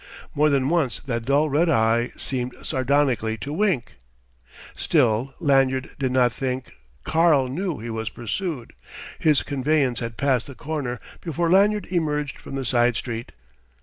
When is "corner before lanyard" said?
10.55-11.85